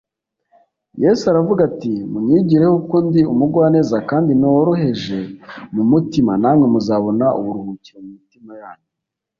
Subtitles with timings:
[1.03, 5.19] yesu aravuga ati: “munyigireho kuko ndi umugwaneza kandi noroheje
[5.75, 8.87] mu mutima, namwe muzabona uburuhukiro mu mitima yanyu